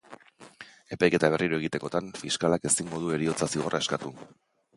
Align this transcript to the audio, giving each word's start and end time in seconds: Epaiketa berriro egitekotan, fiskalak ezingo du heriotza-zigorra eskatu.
Epaiketa 0.95 1.29
berriro 1.35 1.59
egitekotan, 1.63 2.07
fiskalak 2.23 2.67
ezingo 2.71 3.03
du 3.05 3.13
heriotza-zigorra 3.19 3.83
eskatu. 3.87 4.13